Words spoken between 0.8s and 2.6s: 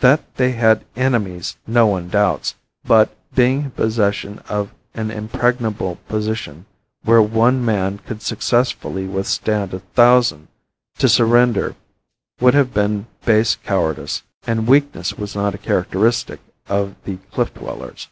enemies no one doubts,